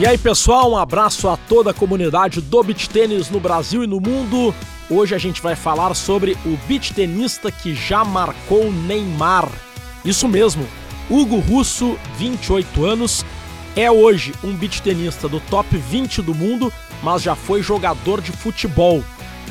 E 0.00 0.06
aí, 0.06 0.16
pessoal, 0.16 0.70
um 0.70 0.76
abraço 0.76 1.28
a 1.28 1.36
toda 1.36 1.72
a 1.72 1.74
comunidade 1.74 2.40
do 2.40 2.62
beach 2.62 2.88
tênis 2.88 3.28
no 3.30 3.40
Brasil 3.40 3.82
e 3.82 3.86
no 3.86 4.00
mundo. 4.00 4.54
Hoje 4.88 5.12
a 5.12 5.18
gente 5.18 5.42
vai 5.42 5.56
falar 5.56 5.92
sobre 5.94 6.38
o 6.46 6.56
beach 6.68 6.94
tenista 6.94 7.50
que 7.50 7.74
já 7.74 8.04
marcou 8.04 8.70
Neymar. 8.70 9.50
Isso 10.04 10.28
mesmo, 10.28 10.64
Hugo 11.10 11.40
Russo, 11.40 11.98
28 12.16 12.84
anos, 12.84 13.26
é 13.74 13.90
hoje 13.90 14.32
um 14.44 14.54
beach 14.54 14.80
tenista 14.82 15.28
do 15.28 15.40
top 15.40 15.76
20 15.76 16.22
do 16.22 16.32
mundo, 16.32 16.72
mas 17.02 17.20
já 17.20 17.34
foi 17.34 17.60
jogador 17.60 18.20
de 18.20 18.30
futebol 18.30 19.02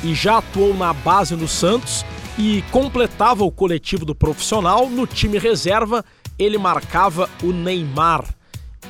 e 0.02 0.16
já 0.16 0.38
atuou 0.38 0.74
na 0.74 0.94
base 0.94 1.36
no 1.36 1.50
Santos 1.50 2.06
e 2.38 2.64
completava 2.72 3.44
o 3.44 3.52
coletivo 3.52 4.06
do 4.06 4.16
profissional. 4.16 4.90
No 4.90 5.06
time 5.06 5.38
reserva, 5.38 6.06
ele 6.40 6.58
marcava 6.58 7.30
o 7.44 7.52
Neymar. 7.52 8.37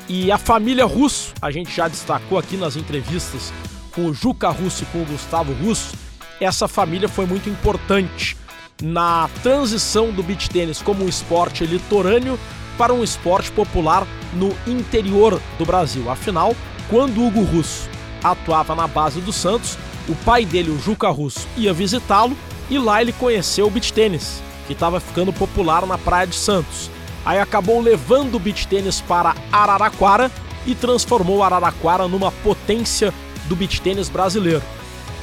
E 0.08 0.32
a 0.32 0.38
família 0.38 0.86
Russo, 0.86 1.34
a 1.40 1.50
gente 1.50 1.74
já 1.74 1.86
destacou 1.86 2.38
aqui 2.38 2.56
nas 2.56 2.76
entrevistas 2.76 3.52
com 3.94 4.06
o 4.06 4.14
Juca 4.14 4.48
Russo 4.48 4.84
e 4.84 4.86
com 4.86 5.02
o 5.02 5.04
Gustavo 5.04 5.52
Russo, 5.52 5.94
essa 6.40 6.66
família 6.66 7.08
foi 7.08 7.26
muito 7.26 7.50
importante 7.50 8.34
na 8.82 9.28
transição 9.42 10.10
do 10.10 10.22
beach 10.22 10.48
tênis 10.48 10.80
como 10.80 11.04
um 11.04 11.08
esporte 11.08 11.66
litorâneo 11.66 12.38
para 12.78 12.94
um 12.94 13.04
esporte 13.04 13.50
popular 13.50 14.06
no 14.32 14.56
interior 14.66 15.38
do 15.58 15.66
Brasil. 15.66 16.08
Afinal, 16.08 16.56
quando 16.88 17.22
Hugo 17.22 17.42
Russo 17.42 17.88
atuava 18.24 18.74
na 18.74 18.86
base 18.86 19.20
do 19.20 19.32
Santos, 19.32 19.76
o 20.08 20.14
pai 20.24 20.46
dele, 20.46 20.70
o 20.70 20.80
Juca 20.80 21.10
Russo, 21.10 21.46
ia 21.54 21.72
visitá-lo 21.74 22.34
e 22.70 22.78
lá 22.78 23.02
ele 23.02 23.12
conheceu 23.12 23.66
o 23.66 23.70
beach 23.70 23.92
tênis, 23.92 24.40
que 24.66 24.72
estava 24.72 25.00
ficando 25.00 25.34
popular 25.34 25.84
na 25.86 25.98
Praia 25.98 26.26
de 26.26 26.36
Santos. 26.36 26.90
Aí 27.24 27.38
acabou 27.38 27.80
levando 27.80 28.36
o 28.36 28.38
beach 28.38 28.66
tênis 28.66 29.00
para 29.00 29.34
Araraquara 29.52 30.30
e 30.66 30.74
transformou 30.74 31.42
Araraquara 31.42 32.08
numa 32.08 32.30
potência 32.30 33.12
do 33.46 33.56
beach 33.56 33.80
tênis 33.80 34.08
brasileiro. 34.08 34.62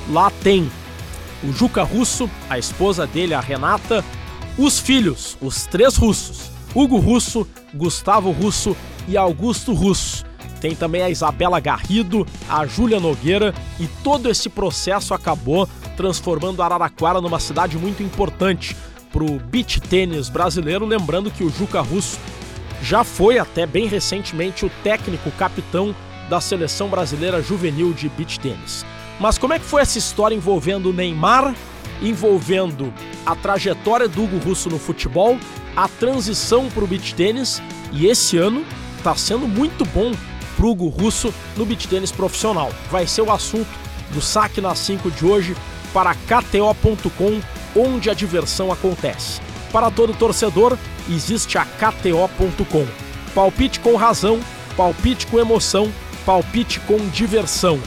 Lá 0.10 0.32
tem 0.44 0.70
o 1.44 1.52
Juca 1.52 1.84
Russo, 1.84 2.30
a 2.50 2.58
esposa 2.58 3.06
dele, 3.06 3.34
a 3.34 3.40
Renata, 3.40 4.04
os 4.58 4.80
filhos, 4.80 5.38
os 5.42 5.66
três 5.66 5.96
russos, 5.96 6.50
Hugo 6.74 6.98
Russo, 6.98 7.48
Gustavo 7.74 8.32
Russo 8.32 8.76
e 9.08 9.18
Augusto 9.18 9.74
Russo. 9.74 10.26
Tem 10.62 10.76
também 10.76 11.02
a 11.02 11.10
Isabela 11.10 11.60
Garrido, 11.60 12.26
a 12.50 12.66
Júlia 12.66 13.00
Nogueira 13.00 13.54
e 13.80 13.88
todo 14.04 14.30
esse 14.30 14.50
processo 14.50 15.14
acabou 15.14 15.68
transformando 15.96 16.62
Araraquara 16.62 17.22
numa 17.22 17.40
cidade 17.40 17.78
muito 17.78 18.02
importante 18.02 18.76
para 19.16 19.24
o 19.24 19.40
beach 19.40 19.80
tênis 19.80 20.28
brasileiro, 20.28 20.86
lembrando 20.86 21.32
que 21.32 21.42
o 21.42 21.50
Juca 21.50 21.80
Russo 21.80 22.20
já 22.82 23.02
foi 23.06 23.40
até 23.40 23.66
bem 23.66 23.88
recentemente 23.88 24.66
o 24.66 24.72
técnico 24.84 25.32
capitão 25.32 25.96
da 26.30 26.42
seleção 26.42 26.90
brasileira 26.90 27.42
juvenil 27.42 27.94
de 27.94 28.10
beach 28.10 28.38
tênis. 28.42 28.86
Mas 29.18 29.38
como 29.38 29.54
é 29.54 29.60
que 29.60 29.64
foi 29.64 29.82
essa 29.82 29.98
história 29.98 30.36
envolvendo 30.36 30.90
o 30.90 30.94
Neymar, 30.94 31.56
envolvendo 32.02 32.94
a 33.26 33.34
trajetória 33.38 34.10
do 34.10 34.22
Hugo 34.22 34.38
Russo 34.40 34.70
no 34.70 34.78
futebol, 34.78 35.40
a 35.78 35.88
transição 35.88 36.68
para 36.68 36.84
o 36.84 36.88
beach 36.88 37.16
tênis 37.16 37.62
e 37.94 38.08
esse 38.08 38.38
ano 38.38 38.66
está 38.98 39.16
sendo 39.16 39.48
muito 39.48 39.86
bom 39.86 40.12
para 40.58 40.66
o 40.66 40.72
Hugo 40.72 40.90
Russo 40.90 41.34
no 41.56 41.66
beach 41.66 41.88
tênis 41.88 42.12
profissional. 42.12 42.70
Vai 42.92 43.08
ser 43.08 43.22
o 43.22 43.32
assunto 43.32 43.70
do 44.12 44.22
saque 44.22 44.60
na 44.60 44.76
5 44.76 45.10
de 45.10 45.26
hoje 45.26 45.56
para 45.94 46.14
KTO.com 46.14 47.40
onde 47.76 48.10
a 48.10 48.14
diversão 48.14 48.72
acontece. 48.72 49.42
Para 49.72 49.92
todo 49.92 50.14
torcedor, 50.14 50.78
existe 51.10 51.58
a 51.58 51.66
KTO.com. 51.66 52.86
Palpite 53.34 53.80
com 53.80 53.96
razão, 53.96 54.40
palpite 54.78 55.28
com 55.28 55.40
emoção, 55.40 55.92
palpite 56.26 56.80
com 56.82 56.98
diversão. 57.10 57.80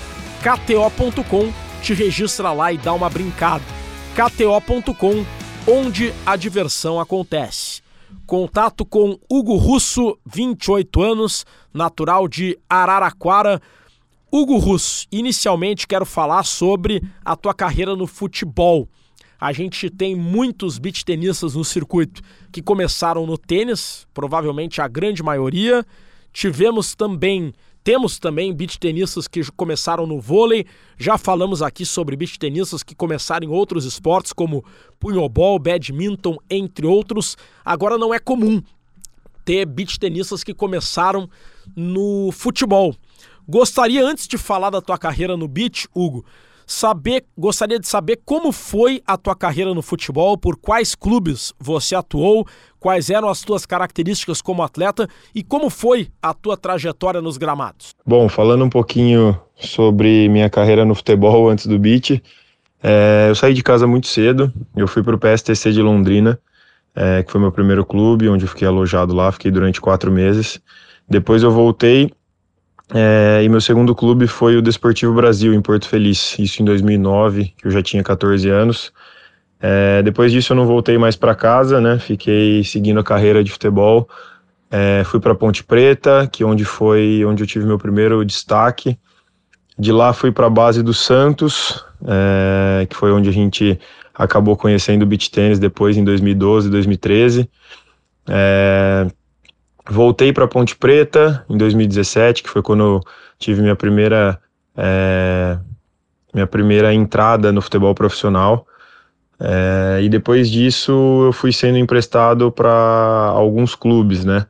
KTO.com 0.43 1.53
te 1.83 1.95
registra 1.95 2.53
lá 2.53 2.73
e 2.73 2.79
dá 2.79 2.93
uma 2.93 3.09
brincada. 3.09 3.65
KTO.com, 4.15 5.25
onde 5.67 6.13
a 6.27 6.37
diversão 6.37 7.01
acontece. 7.01 7.83
Contato 8.27 8.85
com 8.85 9.19
Hugo 9.31 9.57
Russo, 9.57 10.19
28 10.27 11.03
anos, 11.03 11.47
natural 11.73 12.29
de 12.29 12.59
Araraquara. 12.69 13.61
Hugo 14.31 14.59
Russo, 14.59 15.07
inicialmente 15.11 15.87
quero 15.87 16.05
falar 16.05 16.43
sobre 16.43 17.03
a 17.25 17.35
tua 17.35 17.55
carreira 17.55 17.97
no 17.97 18.07
futebol. 18.07 18.87
A 19.41 19.53
gente 19.53 19.89
tem 19.89 20.17
muitos 20.17 20.79
beach 20.79 21.05
tenistas 21.05 21.55
no 21.55 21.65
circuito 21.65 22.23
que 22.51 22.61
começaram 22.61 23.25
no 23.25 23.39
tênis, 23.39 24.07
provavelmente 24.13 24.81
a 24.81 24.89
grande 24.89 25.23
maioria. 25.23 25.87
Tivemos 26.33 26.95
também, 26.95 27.53
temos 27.85 28.19
também 28.19 28.53
beach 28.53 28.79
tenistas 28.79 29.29
que 29.29 29.41
começaram 29.53 30.07
no 30.07 30.21
vôlei. 30.21 30.67
Já 30.99 31.17
falamos 31.17 31.63
aqui 31.63 31.87
sobre 31.87 32.17
beach 32.17 32.37
tenistas 32.39 32.83
que 32.83 32.97
começaram 32.97 33.47
em 33.47 33.51
outros 33.51 33.85
esportes 33.85 34.33
como 34.33 34.65
punhobol, 34.99 35.59
badminton, 35.59 36.37
entre 36.51 36.85
outros. 36.85 37.37
Agora 37.65 37.97
não 37.97 38.13
é 38.13 38.19
comum 38.19 38.61
ter 39.45 39.65
beach 39.65 40.01
tenistas 40.01 40.43
que 40.43 40.53
começaram 40.53 41.31
no 41.77 42.31
futebol. 42.33 42.95
Gostaria 43.49 44.05
antes 44.05 44.29
de 44.29 44.37
falar 44.37 44.69
da 44.69 44.83
tua 44.83 44.99
carreira 44.99 45.37
no 45.37 45.49
beach, 45.49 45.89
Hugo, 45.95 46.23
saber, 46.69 47.25
gostaria 47.37 47.81
de 47.81 47.89
saber 47.89 48.21
como 48.27 48.53
foi 48.53 49.03
a 49.07 49.17
tua 49.17 49.35
carreira 49.35 49.73
no 49.73 49.81
futebol, 49.81 50.37
por 50.37 50.59
quais 50.59 50.95
clubes 50.95 51.55
você 51.59 51.95
atuou, 51.95 52.47
quais 52.79 53.09
eram 53.09 53.31
as 53.31 53.41
tuas 53.41 53.65
características 53.65 54.43
como 54.43 54.63
atleta 54.63 55.09
e 55.35 55.43
como 55.43 55.71
foi 55.71 56.09
a 56.23 56.35
tua 56.35 56.59
trajetória 56.59 57.23
nos 57.23 57.39
gramados. 57.39 57.95
Bom, 58.07 58.29
falando 58.29 58.67
um 58.67 58.69
pouquinho 58.69 59.41
sobre 59.57 60.29
minha 60.29 60.51
carreira 60.51 60.85
no 60.85 60.95
futebol 60.95 61.49
antes 61.49 61.67
do 61.67 61.79
beat, 61.79 62.23
é, 62.83 63.27
eu 63.31 63.35
saí 63.35 63.55
de 63.55 63.63
casa 63.63 63.87
muito 63.87 64.07
cedo, 64.07 64.53
eu 64.77 64.87
fui 64.87 65.03
para 65.03 65.17
o 65.17 65.19
PSTC 65.19 65.73
de 65.73 65.81
Londrina, 65.81 66.39
é, 66.95 67.23
que 67.23 67.33
foi 67.33 67.41
meu 67.41 67.51
primeiro 67.51 67.85
clube, 67.85 68.29
onde 68.29 68.45
eu 68.45 68.49
fiquei 68.49 68.69
alojado 68.69 69.15
lá, 69.15 69.33
fiquei 69.33 69.51
durante 69.51 69.81
quatro 69.81 70.13
meses. 70.13 70.61
Depois 71.09 71.43
eu 71.43 71.51
voltei 71.51 72.13
é, 72.95 73.43
e 73.45 73.49
meu 73.49 73.61
segundo 73.61 73.95
clube 73.95 74.27
foi 74.27 74.57
o 74.57 74.63
Desportivo 74.63 75.13
Brasil, 75.13 75.53
em 75.53 75.61
Porto 75.61 75.87
Feliz, 75.87 76.39
isso 76.39 76.63
em 76.63 76.65
2009, 76.65 77.55
que 77.57 77.67
eu 77.67 77.71
já 77.71 77.83
tinha 77.83 78.03
14 78.03 78.49
anos. 78.49 78.93
É, 79.61 80.03
depois 80.03 80.33
disso 80.33 80.53
eu 80.53 80.57
não 80.57 80.67
voltei 80.67 80.97
mais 80.97 81.17
para 81.17 81.35
casa, 81.35 81.81
né? 81.81 81.99
Fiquei 81.99 82.65
seguindo 82.65 82.99
a 83.01 83.05
carreira 83.05 83.45
de 83.45 83.51
futebol. 83.51 84.09
É, 84.71 85.03
fui 85.05 85.21
para 85.21 85.35
Ponte 85.35 85.65
Preta, 85.65 86.29
que 86.31 86.45
onde 86.45 86.65
foi 86.65 87.25
onde 87.25 87.43
eu 87.43 87.47
tive 87.47 87.67
meu 87.67 87.79
primeiro 87.79 88.25
destaque. 88.25 88.99
De 89.79 89.93
lá 89.93 90.13
fui 90.13 90.33
para 90.33 90.47
a 90.47 90.51
base 90.51 90.83
do 90.83 90.95
Santos, 90.95 91.85
é, 92.07 92.87
que 92.87 92.97
foi 92.97 93.13
onde 93.13 93.29
a 93.29 93.33
gente 93.33 93.79
acabou 94.15 94.57
conhecendo 94.57 95.03
o 95.03 95.07
beach 95.07 95.31
tennis 95.31 95.59
depois 95.59 95.97
em 95.97 96.05
2012, 96.05 96.71
2013. 96.71 97.49
Voltei 99.91 100.33
para 100.33 100.47
Ponte 100.47 100.77
Preta 100.77 101.45
em 101.49 101.57
2017, 101.57 102.43
que 102.43 102.51
foi 102.51 102.63
quando 102.63 102.83
eu 102.83 103.01
tive 103.39 103.63
minha 103.63 103.77
primeira 103.77 104.39
é, 104.77 105.59
minha 106.33 106.47
primeira 106.47 106.93
entrada 106.93 107.51
no 107.51 107.63
futebol 107.63 107.95
profissional. 107.95 108.67
É, 109.41 110.01
e 110.03 110.09
depois 110.09 110.51
disso 110.51 111.23
eu 111.27 111.33
fui 111.33 111.53
sendo 111.53 111.79
emprestado 111.79 112.51
para 112.51 112.71
alguns 113.33 113.75
clubes, 113.75 114.25
né? 114.25 114.47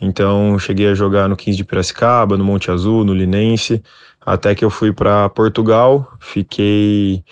Então 0.00 0.58
cheguei 0.58 0.88
a 0.88 0.94
jogar 0.94 1.28
no 1.28 1.36
15 1.36 1.56
de 1.56 1.64
Piracicaba, 1.64 2.36
no 2.36 2.44
Monte 2.44 2.70
Azul, 2.70 3.04
no 3.04 3.14
Linense, 3.14 3.82
até 4.20 4.54
que 4.54 4.64
eu 4.64 4.70
fui 4.70 4.92
para 4.92 5.28
Portugal, 5.28 6.10
fiquei 6.18 7.22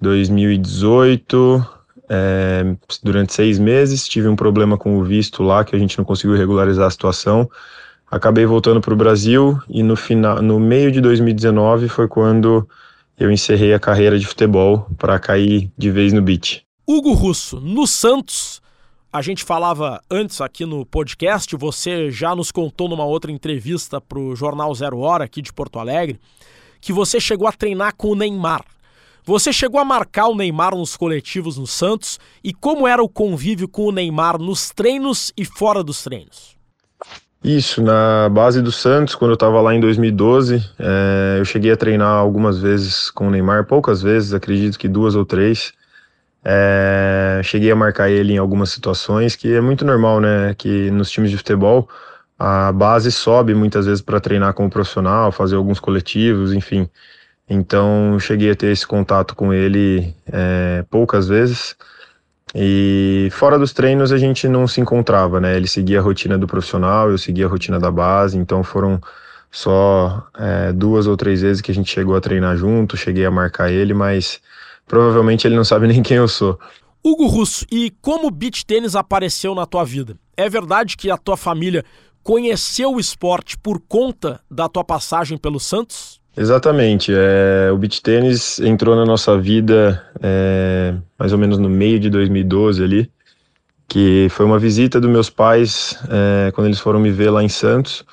2018, 0.00 1.64
é, 2.08 2.74
durante 3.02 3.32
seis 3.32 3.58
meses. 3.58 4.08
Tive 4.08 4.28
um 4.28 4.36
problema 4.36 4.76
com 4.76 4.98
o 4.98 5.04
visto 5.04 5.42
lá, 5.42 5.64
que 5.64 5.76
a 5.76 5.78
gente 5.78 5.98
não 5.98 6.04
conseguiu 6.04 6.36
regularizar 6.36 6.86
a 6.86 6.90
situação. 6.90 7.48
Acabei 8.10 8.46
voltando 8.46 8.80
para 8.80 8.94
o 8.94 8.96
Brasil 8.96 9.60
e 9.68 9.82
no, 9.82 9.94
final, 9.94 10.40
no 10.40 10.58
meio 10.58 10.90
de 10.90 11.00
2019 11.00 11.88
foi 11.88 12.08
quando 12.08 12.66
eu 13.18 13.30
encerrei 13.30 13.74
a 13.74 13.80
carreira 13.80 14.18
de 14.18 14.26
futebol 14.26 14.88
para 14.96 15.18
cair 15.18 15.70
de 15.76 15.90
vez 15.90 16.12
no 16.12 16.22
beat. 16.22 16.62
Hugo 16.86 17.12
Russo, 17.12 17.60
no 17.60 17.86
Santos, 17.86 18.62
a 19.12 19.20
gente 19.20 19.44
falava 19.44 20.00
antes 20.10 20.40
aqui 20.40 20.64
no 20.64 20.86
podcast, 20.86 21.54
você 21.56 22.10
já 22.10 22.34
nos 22.34 22.50
contou 22.50 22.88
numa 22.88 23.04
outra 23.04 23.30
entrevista 23.30 24.00
para 24.00 24.18
o 24.18 24.34
Jornal 24.34 24.74
Zero 24.74 25.00
Hora 25.00 25.24
aqui 25.24 25.42
de 25.42 25.52
Porto 25.52 25.78
Alegre, 25.78 26.18
que 26.80 26.92
você 26.92 27.20
chegou 27.20 27.46
a 27.46 27.52
treinar 27.52 27.94
com 27.94 28.08
o 28.08 28.14
Neymar. 28.14 28.64
Você 29.28 29.52
chegou 29.52 29.78
a 29.78 29.84
marcar 29.84 30.28
o 30.28 30.34
Neymar 30.34 30.74
nos 30.74 30.96
coletivos 30.96 31.58
no 31.58 31.66
Santos 31.66 32.18
e 32.42 32.50
como 32.50 32.88
era 32.88 33.02
o 33.02 33.08
convívio 33.10 33.68
com 33.68 33.82
o 33.82 33.92
Neymar 33.92 34.38
nos 34.38 34.70
treinos 34.70 35.34
e 35.36 35.44
fora 35.44 35.84
dos 35.84 36.02
treinos? 36.02 36.56
Isso, 37.44 37.82
na 37.82 38.30
base 38.30 38.62
do 38.62 38.72
Santos, 38.72 39.14
quando 39.14 39.32
eu 39.32 39.34
estava 39.34 39.60
lá 39.60 39.74
em 39.74 39.80
2012, 39.80 40.64
é, 40.78 41.36
eu 41.38 41.44
cheguei 41.44 41.70
a 41.70 41.76
treinar 41.76 42.08
algumas 42.08 42.58
vezes 42.58 43.10
com 43.10 43.28
o 43.28 43.30
Neymar, 43.30 43.66
poucas 43.66 44.00
vezes, 44.00 44.32
acredito 44.32 44.78
que 44.78 44.88
duas 44.88 45.14
ou 45.14 45.26
três. 45.26 45.74
É, 46.42 47.42
cheguei 47.44 47.70
a 47.70 47.76
marcar 47.76 48.08
ele 48.08 48.32
em 48.32 48.38
algumas 48.38 48.70
situações, 48.70 49.36
que 49.36 49.52
é 49.52 49.60
muito 49.60 49.84
normal, 49.84 50.22
né? 50.22 50.54
Que 50.56 50.90
nos 50.90 51.10
times 51.10 51.30
de 51.30 51.36
futebol 51.36 51.86
a 52.38 52.72
base 52.72 53.12
sobe 53.12 53.52
muitas 53.54 53.84
vezes 53.84 54.00
para 54.00 54.20
treinar 54.20 54.54
como 54.54 54.70
profissional, 54.70 55.30
fazer 55.30 55.56
alguns 55.56 55.78
coletivos, 55.78 56.54
enfim. 56.54 56.88
Então 57.48 58.18
cheguei 58.20 58.50
a 58.50 58.56
ter 58.56 58.68
esse 58.68 58.86
contato 58.86 59.34
com 59.34 59.52
ele 59.52 60.14
é, 60.30 60.84
poucas 60.90 61.28
vezes. 61.28 61.76
E 62.54 63.28
fora 63.32 63.58
dos 63.58 63.72
treinos 63.72 64.12
a 64.12 64.18
gente 64.18 64.48
não 64.48 64.66
se 64.66 64.80
encontrava, 64.80 65.40
né? 65.40 65.56
Ele 65.56 65.68
seguia 65.68 65.98
a 65.98 66.02
rotina 66.02 66.38
do 66.38 66.46
profissional, 66.46 67.10
eu 67.10 67.18
seguia 67.18 67.46
a 67.46 67.48
rotina 67.48 67.78
da 67.78 67.90
base, 67.90 68.38
então 68.38 68.62
foram 68.62 69.00
só 69.50 70.26
é, 70.38 70.72
duas 70.72 71.06
ou 71.06 71.16
três 71.16 71.42
vezes 71.42 71.62
que 71.62 71.70
a 71.70 71.74
gente 71.74 71.90
chegou 71.90 72.16
a 72.16 72.20
treinar 72.20 72.56
junto, 72.56 72.96
cheguei 72.96 73.24
a 73.24 73.30
marcar 73.30 73.70
ele, 73.70 73.94
mas 73.94 74.40
provavelmente 74.86 75.46
ele 75.46 75.56
não 75.56 75.64
sabe 75.64 75.86
nem 75.88 76.02
quem 76.02 76.16
eu 76.16 76.28
sou. 76.28 76.58
Hugo 77.02 77.26
Russo, 77.26 77.64
e 77.70 77.90
como 78.02 78.26
o 78.26 78.30
beach 78.30 78.66
tênis 78.66 78.96
apareceu 78.96 79.54
na 79.54 79.64
tua 79.64 79.84
vida? 79.84 80.16
É 80.36 80.48
verdade 80.48 80.96
que 80.96 81.10
a 81.10 81.16
tua 81.16 81.36
família 81.36 81.84
conheceu 82.22 82.94
o 82.94 83.00
esporte 83.00 83.56
por 83.56 83.80
conta 83.80 84.40
da 84.50 84.68
tua 84.68 84.84
passagem 84.84 85.38
pelo 85.38 85.60
Santos? 85.60 86.17
Exatamente. 86.36 87.12
É, 87.14 87.70
o 87.72 87.76
beach 87.76 88.00
tênis 88.00 88.60
entrou 88.60 88.94
na 88.94 89.04
nossa 89.04 89.36
vida 89.38 90.04
é, 90.22 90.94
mais 91.18 91.32
ou 91.32 91.38
menos 91.38 91.58
no 91.58 91.68
meio 91.68 91.98
de 91.98 92.08
2012 92.08 92.82
ali, 92.82 93.10
que 93.88 94.28
foi 94.30 94.46
uma 94.46 94.58
visita 94.58 95.00
dos 95.00 95.10
meus 95.10 95.30
pais 95.30 95.98
é, 96.08 96.52
quando 96.52 96.66
eles 96.68 96.78
foram 96.78 97.00
me 97.00 97.10
ver 97.10 97.30
lá 97.30 97.42
em 97.42 97.48
Santos. 97.48 98.04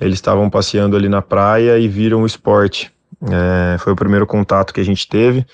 Eles 0.00 0.14
estavam 0.14 0.50
passeando 0.50 0.96
ali 0.96 1.08
na 1.08 1.22
praia 1.22 1.78
e 1.78 1.88
viram 1.88 2.22
o 2.22 2.26
esporte. 2.26 2.92
É, 3.22 3.78
foi 3.78 3.92
o 3.92 3.96
primeiro 3.96 4.26
contato 4.26 4.72
que 4.72 4.80
a 4.80 4.84
gente 4.84 5.08
teve. 5.08 5.46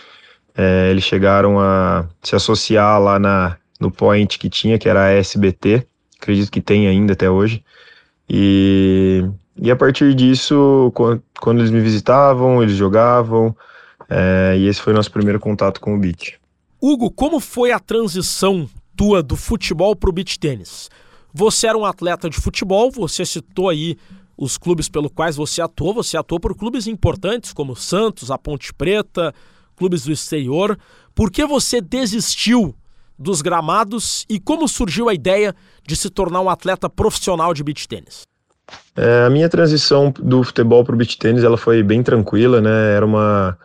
É, 0.57 0.91
eles 0.91 1.05
chegaram 1.05 1.59
a 1.61 2.07
se 2.23 2.35
associar 2.35 3.01
lá 3.01 3.19
na, 3.19 3.57
no 3.79 3.91
point 3.91 4.39
que 4.39 4.51
tinha, 4.51 4.79
que 4.79 4.89
era 4.89 5.07
a 5.07 5.11
SBT, 5.13 5.87
acredito 6.21 6.51
que 6.51 6.61
tem 6.61 6.87
ainda 6.87 7.13
até 7.13 7.31
hoje. 7.31 7.65
E, 8.29 9.25
e 9.57 9.71
a 9.71 9.77
partir 9.77 10.15
disso, 10.15 10.93
quando, 10.95 11.59
eles 11.59 11.71
me 11.71 11.81
visitavam, 11.81 12.63
eles 12.63 12.77
jogavam, 12.77 13.55
é, 14.09 14.57
e 14.59 14.67
esse 14.67 14.81
foi 14.81 14.93
nosso 14.93 15.11
primeiro 15.11 15.39
contato 15.39 15.81
com 15.81 15.95
o 15.95 15.99
beach. 15.99 16.39
Hugo, 16.81 17.11
como 17.11 17.41
foi 17.41 17.73
a 17.73 17.79
transição 17.79 18.69
tua 18.97 19.23
do 19.23 19.37
futebol 19.37 19.95
para 19.95 20.11
o 20.11 20.13
beach 20.13 20.39
tênis? 20.39 20.89
Você 21.33 21.67
era 21.67 21.77
um 21.77 21.85
atleta 21.85 22.29
de 22.29 22.41
futebol, 22.41 22.91
você 22.91 23.25
citou 23.25 23.69
aí 23.69 23.97
os 24.37 24.57
clubes 24.57 24.89
pelos 24.89 25.13
quais 25.15 25.37
você 25.37 25.61
atuou, 25.61 25.93
você 25.93 26.17
atuou 26.17 26.41
por 26.41 26.57
clubes 26.57 26.87
importantes 26.87 27.53
como 27.53 27.77
Santos, 27.77 28.31
a 28.31 28.39
Ponte 28.39 28.73
Preta, 28.73 29.35
clubes 29.77 30.05
do 30.05 30.13
exterior. 30.13 30.79
Por 31.15 31.31
que 31.31 31.45
você 31.45 31.81
desistiu 31.81 32.75
dos 33.19 33.43
gramados 33.43 34.25
e 34.29 34.41
como 34.41 34.67
surgiu 34.67 35.11
a 35.11 35.15
ideia 35.15 35.55
de 35.87 35.95
se 35.95 36.09
tornar 36.09 36.41
um 36.41 36.49
atleta 36.49 36.89
profissional 36.89 37.53
de 37.53 37.63
beach 37.63 37.87
tênis? 37.87 38.23
É, 38.97 39.25
a 39.27 39.31
minha 39.31 39.49
transição 39.49 40.13
do 40.19 40.43
futebol 40.43 40.85
para 40.85 40.95
o 40.95 40.99
beach 40.99 41.17
tênis 41.19 41.45
ela 41.45 41.57
foi 41.57 41.83
bem 41.83 42.03
tranquila, 42.03 42.61
né? 42.61 42.95
Era 42.95 43.07
uma 43.07 43.59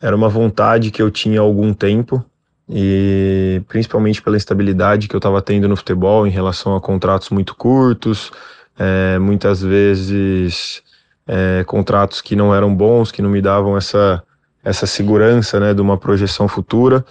era 0.00 0.14
uma 0.14 0.28
vontade 0.28 0.92
que 0.92 1.02
eu 1.02 1.10
tinha 1.10 1.40
há 1.40 1.42
algum 1.42 1.74
tempo 1.74 2.24
e 2.68 3.60
principalmente 3.66 4.22
pela 4.22 4.36
instabilidade 4.36 5.08
que 5.08 5.16
eu 5.16 5.18
estava 5.18 5.42
tendo 5.42 5.68
no 5.68 5.76
futebol 5.76 6.26
em 6.26 6.30
relação 6.30 6.76
a 6.76 6.80
contratos 6.80 7.30
muito 7.30 7.56
curtos, 7.56 8.30
é, 8.78 9.18
muitas 9.18 9.60
vezes 9.60 10.82
é, 11.26 11.64
contratos 11.66 12.20
que 12.20 12.36
não 12.36 12.54
eram 12.54 12.72
bons, 12.74 13.10
que 13.10 13.22
não 13.22 13.30
me 13.30 13.40
davam 13.40 13.76
essa 13.76 14.22
essa 14.64 14.86
segurança 14.86 15.58
né, 15.58 15.72
de 15.72 15.80
uma 15.80 15.96
projeção 15.96 16.46
futura 16.46 17.04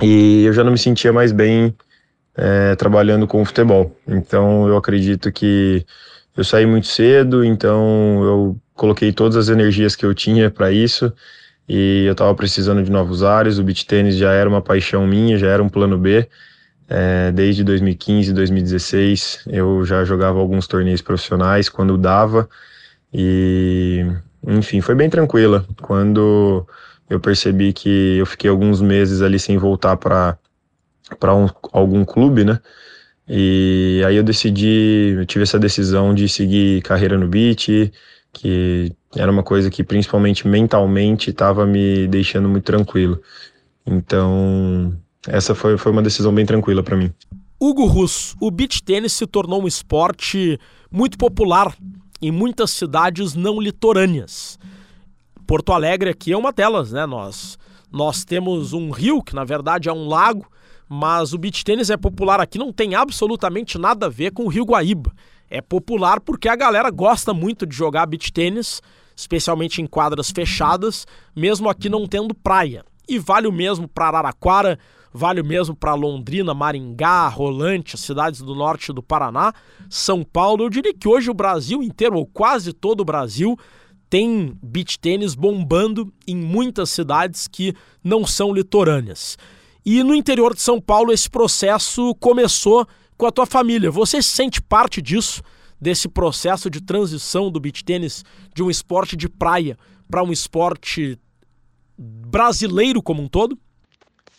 e 0.00 0.44
eu 0.44 0.52
já 0.52 0.62
não 0.62 0.72
me 0.72 0.78
sentia 0.78 1.12
mais 1.12 1.32
bem 1.32 1.74
é, 2.36 2.74
trabalhando 2.76 3.26
com 3.26 3.42
o 3.42 3.44
futebol. 3.44 3.94
Então 4.06 4.68
eu 4.68 4.76
acredito 4.76 5.32
que 5.32 5.84
eu 6.36 6.44
saí 6.44 6.66
muito 6.66 6.86
cedo, 6.86 7.44
então 7.44 8.22
eu 8.22 8.56
coloquei 8.74 9.12
todas 9.12 9.36
as 9.36 9.48
energias 9.48 9.94
que 9.94 10.06
eu 10.06 10.14
tinha 10.14 10.50
para 10.50 10.70
isso 10.70 11.12
e 11.68 12.04
eu 12.06 12.12
estava 12.12 12.34
precisando 12.34 12.82
de 12.82 12.90
novos 12.90 13.22
ares. 13.22 13.58
O 13.58 13.62
beach 13.62 13.86
tênis 13.86 14.16
já 14.16 14.32
era 14.32 14.48
uma 14.48 14.62
paixão 14.62 15.06
minha, 15.06 15.38
já 15.38 15.48
era 15.48 15.62
um 15.62 15.68
plano 15.68 15.98
B. 15.98 16.28
É, 16.88 17.30
desde 17.30 17.62
2015, 17.62 18.32
2016, 18.32 19.44
eu 19.48 19.84
já 19.84 20.04
jogava 20.04 20.40
alguns 20.40 20.66
torneios 20.66 21.00
profissionais 21.00 21.68
quando 21.68 21.96
dava 21.96 22.48
e 23.14 24.04
enfim, 24.46 24.80
foi 24.80 24.94
bem 24.94 25.08
tranquila. 25.08 25.64
Quando 25.82 26.66
eu 27.08 27.20
percebi 27.20 27.72
que 27.72 28.16
eu 28.18 28.26
fiquei 28.26 28.50
alguns 28.50 28.80
meses 28.80 29.22
ali 29.22 29.38
sem 29.38 29.58
voltar 29.58 29.96
para 29.96 30.38
para 31.18 31.34
um, 31.34 31.48
algum 31.72 32.04
clube, 32.04 32.44
né? 32.44 32.60
E 33.32 34.02
aí 34.04 34.16
eu 34.16 34.24
decidi, 34.24 35.14
eu 35.16 35.24
tive 35.24 35.44
essa 35.44 35.56
decisão 35.56 36.12
de 36.12 36.28
seguir 36.28 36.82
carreira 36.82 37.16
no 37.16 37.28
beat, 37.28 37.92
que 38.32 38.92
era 39.14 39.30
uma 39.30 39.44
coisa 39.44 39.70
que 39.70 39.84
principalmente 39.84 40.48
mentalmente 40.48 41.30
estava 41.30 41.64
me 41.64 42.08
deixando 42.08 42.48
muito 42.48 42.64
tranquilo. 42.64 43.22
Então, 43.86 44.92
essa 45.28 45.54
foi, 45.54 45.78
foi 45.78 45.92
uma 45.92 46.02
decisão 46.02 46.34
bem 46.34 46.44
tranquila 46.44 46.82
para 46.82 46.96
mim. 46.96 47.12
Hugo 47.60 47.86
Russo, 47.86 48.36
o 48.40 48.50
beach 48.50 48.82
tênis 48.82 49.12
se 49.12 49.28
tornou 49.28 49.62
um 49.62 49.68
esporte 49.68 50.58
muito 50.90 51.16
popular 51.16 51.72
em 52.20 52.32
muitas 52.32 52.72
cidades 52.72 53.36
não 53.36 53.60
litorâneas. 53.60 54.58
Porto 55.46 55.72
Alegre 55.72 56.10
aqui 56.10 56.32
é 56.32 56.36
uma 56.36 56.50
delas, 56.50 56.90
né? 56.90 57.06
Nós, 57.06 57.56
nós 57.92 58.24
temos 58.24 58.72
um 58.72 58.90
rio, 58.90 59.22
que 59.22 59.36
na 59.36 59.44
verdade 59.44 59.88
é 59.88 59.92
um 59.92 60.08
lago, 60.08 60.50
mas 60.92 61.32
o 61.32 61.38
beach 61.38 61.64
tênis 61.64 61.88
é 61.88 61.96
popular 61.96 62.40
aqui, 62.40 62.58
não 62.58 62.72
tem 62.72 62.96
absolutamente 62.96 63.78
nada 63.78 64.06
a 64.06 64.08
ver 64.08 64.32
com 64.32 64.42
o 64.42 64.48
Rio 64.48 64.64
Guaíba. 64.64 65.12
É 65.48 65.60
popular 65.60 66.20
porque 66.20 66.48
a 66.48 66.56
galera 66.56 66.90
gosta 66.90 67.32
muito 67.32 67.64
de 67.64 67.76
jogar 67.76 68.06
beach 68.06 68.32
tênis, 68.32 68.82
especialmente 69.14 69.80
em 69.80 69.86
quadras 69.86 70.32
fechadas, 70.32 71.06
mesmo 71.34 71.68
aqui 71.68 71.88
não 71.88 72.08
tendo 72.08 72.34
praia. 72.34 72.84
E 73.08 73.20
vale 73.20 73.46
o 73.46 73.52
mesmo 73.52 73.86
para 73.86 74.08
Araraquara, 74.08 74.80
vale 75.12 75.40
o 75.40 75.44
mesmo 75.44 75.76
para 75.76 75.94
Londrina, 75.94 76.52
Maringá, 76.52 77.28
Rolante, 77.28 77.96
cidades 77.96 78.40
do 78.40 78.56
norte 78.56 78.92
do 78.92 79.00
Paraná, 79.00 79.52
São 79.88 80.24
Paulo. 80.24 80.64
Eu 80.64 80.70
diria 80.70 80.92
que 80.92 81.06
hoje 81.06 81.30
o 81.30 81.34
Brasil 81.34 81.84
inteiro, 81.84 82.16
ou 82.16 82.26
quase 82.26 82.72
todo 82.72 83.02
o 83.02 83.04
Brasil, 83.04 83.56
tem 84.08 84.58
beach 84.60 84.98
tênis 84.98 85.36
bombando 85.36 86.12
em 86.26 86.34
muitas 86.34 86.90
cidades 86.90 87.46
que 87.46 87.76
não 88.02 88.26
são 88.26 88.52
litorâneas. 88.52 89.38
E 89.84 90.02
no 90.02 90.14
interior 90.14 90.54
de 90.54 90.60
São 90.60 90.80
Paulo 90.80 91.12
esse 91.12 91.28
processo 91.28 92.14
começou 92.16 92.86
com 93.16 93.26
a 93.26 93.30
tua 93.30 93.46
família. 93.46 93.90
Você 93.90 94.22
se 94.22 94.28
sente 94.28 94.60
parte 94.60 95.00
disso, 95.00 95.42
desse 95.80 96.08
processo 96.08 96.68
de 96.68 96.80
transição 96.80 97.50
do 97.50 97.58
beach 97.58 97.84
tênis 97.84 98.24
de 98.54 98.62
um 98.62 98.70
esporte 98.70 99.16
de 99.16 99.28
praia 99.28 99.78
para 100.10 100.22
um 100.22 100.32
esporte 100.32 101.18
brasileiro 101.96 103.02
como 103.02 103.22
um 103.22 103.28
todo? 103.28 103.58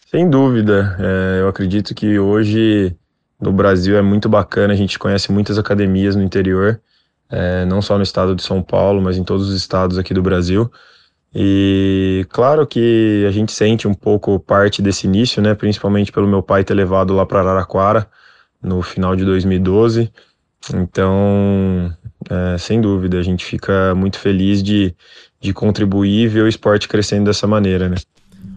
Sem 0.10 0.29
dúvida. 0.29 0.98
É, 1.00 1.41
eu 1.41 1.48
acredito 1.48 1.95
que 1.95 2.19
hoje 2.19 2.95
no 3.39 3.51
Brasil 3.51 3.98
é 3.98 4.01
muito 4.01 4.29
bacana, 4.29 4.74
a 4.74 4.75
gente 4.75 5.00
conhece 5.00 5.31
muitas 5.31 5.57
academias 5.57 6.15
no 6.15 6.21
interior, 6.21 6.79
é, 7.29 7.65
não 7.65 7.81
só 7.81 7.98
no 7.98 8.03
estado 8.03 8.36
de 8.36 8.43
São 8.43 8.62
Paulo, 8.62 9.01
mas 9.01 9.17
em 9.17 9.24
todos 9.24 9.50
os 9.50 9.55
estados 9.55 9.98
aqui 9.98 10.13
do 10.13 10.21
Brasil. 10.21 10.71
E 11.33 12.25
claro 12.29 12.67
que 12.67 13.25
a 13.27 13.31
gente 13.31 13.53
sente 13.53 13.88
um 13.88 13.93
pouco 13.93 14.38
parte 14.39 14.81
desse 14.81 15.07
início, 15.07 15.41
né? 15.41 15.53
Principalmente 15.55 16.11
pelo 16.11 16.27
meu 16.27 16.43
pai 16.43 16.63
ter 16.63 16.73
levado 16.73 17.13
lá 17.13 17.25
para 17.25 17.39
Araraquara 17.39 18.09
no 18.61 18.81
final 18.81 19.15
de 19.15 19.23
2012. 19.23 20.11
Então, 20.73 21.91
é, 22.29 22.57
sem 22.57 22.81
dúvida, 22.81 23.17
a 23.17 23.23
gente 23.23 23.45
fica 23.45 23.95
muito 23.95 24.19
feliz 24.19 24.61
de, 24.61 24.93
de 25.39 25.53
contribuir 25.53 26.23
e 26.23 26.27
ver 26.27 26.43
o 26.43 26.47
esporte 26.47 26.88
crescendo 26.88 27.25
dessa 27.25 27.47
maneira, 27.47 27.89
né? 27.89 27.95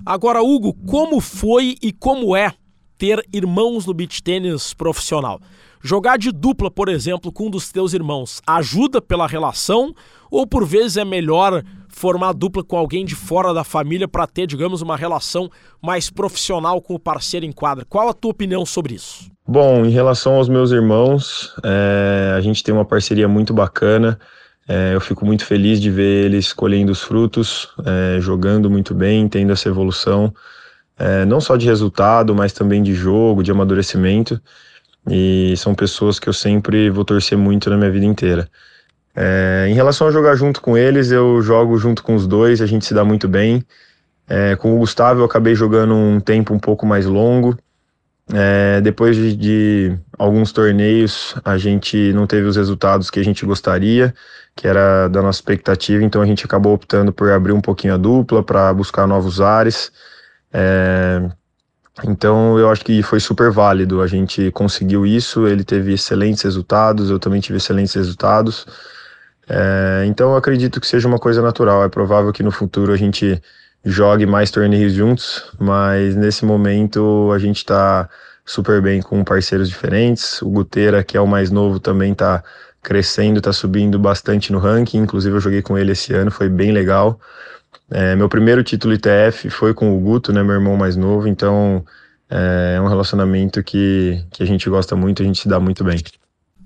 Agora, 0.04 0.42
Hugo, 0.42 0.74
como 0.86 1.20
foi 1.20 1.76
e 1.80 1.92
como 1.92 2.36
é 2.36 2.52
ter 2.98 3.24
irmãos 3.32 3.86
no 3.86 3.94
beach 3.94 4.22
tênis 4.22 4.74
profissional? 4.74 5.40
Jogar 5.80 6.18
de 6.18 6.32
dupla, 6.32 6.70
por 6.70 6.88
exemplo, 6.88 7.30
com 7.30 7.46
um 7.46 7.50
dos 7.50 7.70
teus 7.70 7.92
irmãos 7.92 8.40
ajuda 8.46 9.00
pela 9.00 9.26
relação 9.26 9.94
ou 10.30 10.46
por 10.46 10.66
vezes 10.66 10.96
é 10.96 11.04
melhor 11.04 11.62
formar 11.94 12.32
dupla 12.32 12.62
com 12.62 12.76
alguém 12.76 13.04
de 13.04 13.14
fora 13.14 13.54
da 13.54 13.64
família 13.64 14.08
para 14.08 14.26
ter, 14.26 14.46
digamos, 14.46 14.82
uma 14.82 14.96
relação 14.96 15.50
mais 15.82 16.10
profissional 16.10 16.80
com 16.80 16.94
o 16.94 16.98
parceiro 16.98 17.46
em 17.46 17.52
quadra? 17.52 17.84
Qual 17.84 18.08
a 18.08 18.12
tua 18.12 18.30
opinião 18.30 18.66
sobre 18.66 18.94
isso? 18.94 19.30
Bom, 19.46 19.84
em 19.84 19.90
relação 19.90 20.34
aos 20.34 20.48
meus 20.48 20.70
irmãos, 20.70 21.54
é, 21.62 22.34
a 22.36 22.40
gente 22.40 22.64
tem 22.64 22.74
uma 22.74 22.84
parceria 22.84 23.28
muito 23.28 23.52
bacana. 23.52 24.18
É, 24.66 24.94
eu 24.94 25.00
fico 25.00 25.24
muito 25.26 25.44
feliz 25.44 25.80
de 25.80 25.90
ver 25.90 26.24
eles 26.24 26.52
colhendo 26.52 26.90
os 26.90 27.02
frutos, 27.02 27.68
é, 27.84 28.20
jogando 28.20 28.70
muito 28.70 28.94
bem, 28.94 29.28
tendo 29.28 29.52
essa 29.52 29.68
evolução, 29.68 30.32
é, 30.98 31.24
não 31.26 31.40
só 31.40 31.56
de 31.56 31.66
resultado, 31.66 32.34
mas 32.34 32.52
também 32.52 32.82
de 32.82 32.94
jogo, 32.94 33.42
de 33.42 33.50
amadurecimento. 33.50 34.40
E 35.10 35.54
são 35.58 35.74
pessoas 35.74 36.18
que 36.18 36.28
eu 36.28 36.32
sempre 36.32 36.88
vou 36.88 37.04
torcer 37.04 37.36
muito 37.36 37.68
na 37.68 37.76
minha 37.76 37.90
vida 37.90 38.06
inteira. 38.06 38.48
É, 39.14 39.66
em 39.68 39.74
relação 39.74 40.08
a 40.08 40.10
jogar 40.10 40.34
junto 40.34 40.60
com 40.60 40.76
eles, 40.76 41.10
eu 41.10 41.40
jogo 41.40 41.78
junto 41.78 42.02
com 42.02 42.14
os 42.14 42.26
dois, 42.26 42.60
a 42.60 42.66
gente 42.66 42.84
se 42.84 42.94
dá 42.94 43.04
muito 43.04 43.28
bem. 43.28 43.64
É, 44.26 44.56
com 44.56 44.74
o 44.74 44.78
Gustavo, 44.78 45.20
eu 45.20 45.24
acabei 45.24 45.54
jogando 45.54 45.94
um 45.94 46.18
tempo 46.20 46.54
um 46.54 46.58
pouco 46.58 46.86
mais 46.86 47.06
longo, 47.06 47.56
É, 48.32 48.80
depois 48.80 49.16
de, 49.16 49.36
de, 49.36 49.98
alguns 50.18 50.50
torneios, 50.50 51.34
a 51.44 51.58
gente 51.58 52.10
não 52.14 52.26
teve 52.26 52.46
os 52.46 52.56
resultados 52.56 53.10
que 53.10 53.20
a 53.20 53.22
gente 53.24 53.44
gostaria, 53.44 54.14
que 54.56 54.66
era 54.66 55.08
da 55.08 55.20
nossa 55.20 55.38
expectativa, 55.38 56.02
então 56.02 56.22
a 56.22 56.26
gente 56.26 56.44
acabou 56.44 56.72
optando 56.72 57.12
por 57.12 57.30
abrir 57.30 57.52
um 57.52 57.60
pouquinho 57.60 57.92
a 57.94 57.98
dupla 57.98 58.42
para 58.42 58.72
buscar 58.72 59.06
novos 59.06 59.40
ares. 59.42 59.92
É, 60.52 61.28
então 62.04 62.58
eu 62.58 62.70
acho 62.70 62.84
que 62.84 63.02
foi 63.02 63.20
super 63.20 63.50
válido, 63.50 64.00
a 64.00 64.06
gente 64.06 64.50
conseguiu 64.52 65.04
isso, 65.06 65.46
ele 65.46 65.62
teve 65.62 65.92
excelentes 65.92 66.42
resultados, 66.42 67.10
eu 67.10 67.18
também 67.18 67.40
tive 67.40 67.58
excelentes 67.58 67.94
resultados. 67.94 68.66
É, 69.48 70.04
então 70.06 70.30
eu 70.30 70.36
acredito 70.36 70.80
que 70.80 70.86
seja 70.86 71.06
uma 71.06 71.18
coisa 71.18 71.42
natural, 71.42 71.84
é 71.84 71.88
provável 71.88 72.32
que 72.32 72.42
no 72.42 72.50
futuro 72.50 72.92
a 72.92 72.96
gente 72.96 73.40
jogue 73.84 74.24
mais 74.24 74.50
torneios 74.50 74.92
juntos, 74.92 75.44
mas 75.58 76.16
nesse 76.16 76.44
momento 76.44 77.30
a 77.32 77.38
gente 77.38 77.58
está 77.58 78.08
super 78.44 78.80
bem 78.80 79.00
com 79.02 79.22
parceiros 79.22 79.68
diferentes. 79.68 80.40
O 80.42 80.48
Guteira, 80.48 81.04
que 81.04 81.16
é 81.16 81.20
o 81.20 81.26
mais 81.26 81.50
novo, 81.50 81.78
também 81.78 82.12
está 82.12 82.42
crescendo, 82.82 83.38
está 83.38 83.52
subindo 83.52 83.98
bastante 83.98 84.52
no 84.52 84.58
ranking. 84.58 84.98
Inclusive 84.98 85.36
eu 85.36 85.40
joguei 85.40 85.62
com 85.62 85.76
ele 85.76 85.92
esse 85.92 86.12
ano, 86.12 86.30
foi 86.30 86.48
bem 86.48 86.72
legal. 86.72 87.18
É, 87.90 88.16
meu 88.16 88.28
primeiro 88.28 88.62
título 88.62 88.94
ITF 88.94 89.50
foi 89.50 89.74
com 89.74 89.96
o 89.96 90.00
Guto, 90.00 90.32
né, 90.32 90.42
meu 90.42 90.54
irmão 90.54 90.76
mais 90.76 90.96
novo, 90.96 91.28
então 91.28 91.84
é, 92.30 92.74
é 92.76 92.80
um 92.80 92.86
relacionamento 92.86 93.62
que, 93.62 94.24
que 94.30 94.42
a 94.42 94.46
gente 94.46 94.68
gosta 94.70 94.96
muito, 94.96 95.22
a 95.22 95.24
gente 95.24 95.40
se 95.40 95.48
dá 95.48 95.60
muito 95.60 95.84
bem. 95.84 95.98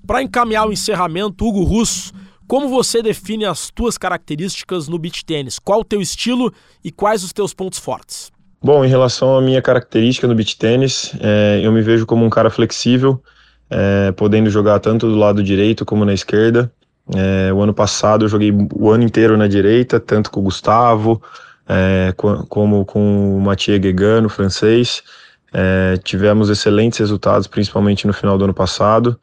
Para 0.07 0.23
encaminhar 0.23 0.67
o 0.67 0.73
encerramento, 0.73 1.45
Hugo 1.45 1.65
Russo, 1.65 2.13
como 2.49 2.67
você 2.67 3.03
define 3.03 3.45
as 3.45 3.71
tuas 3.71 3.99
características 3.99 4.89
no 4.89 4.99
beach 4.99 5.23
tênis? 5.23 5.59
Qual 5.59 5.81
o 5.81 5.85
teu 5.85 6.01
estilo 6.01 6.51
e 6.83 6.91
quais 6.91 7.23
os 7.23 7.31
teus 7.31 7.53
pontos 7.53 7.79
fortes? 7.79 8.33
Bom, 8.61 8.83
em 8.83 8.89
relação 8.89 9.37
à 9.37 9.43
minha 9.43 9.61
característica 9.61 10.27
no 10.27 10.35
beach 10.35 10.57
tênis, 10.57 11.15
é, 11.21 11.61
eu 11.63 11.71
me 11.71 11.83
vejo 11.83 12.07
como 12.07 12.25
um 12.25 12.31
cara 12.31 12.49
flexível, 12.49 13.23
é, 13.69 14.11
podendo 14.13 14.49
jogar 14.49 14.81
tanto 14.81 15.07
do 15.07 15.15
lado 15.15 15.43
direito 15.43 15.85
como 15.85 16.07
na 16.07 16.15
esquerda. 16.15 16.73
É, 17.15 17.53
o 17.53 17.61
ano 17.61 17.75
passado 17.75 18.25
eu 18.25 18.29
joguei 18.29 18.51
o 18.73 18.91
ano 18.91 19.05
inteiro 19.05 19.37
na 19.37 19.47
direita, 19.47 20.01
tanto 20.01 20.31
com 20.31 20.41
o 20.41 20.45
Gustavo, 20.45 21.23
é, 21.69 22.15
como 22.17 22.85
com 22.87 23.37
o 23.37 23.41
Mathieu 23.41 23.79
Guegano, 23.79 24.29
francês. 24.31 25.03
É, 25.53 25.99
tivemos 26.03 26.49
excelentes 26.49 26.99
resultados, 26.99 27.47
principalmente 27.47 28.07
no 28.07 28.13
final 28.15 28.39
do 28.39 28.45
ano 28.45 28.55
passado. 28.55 29.21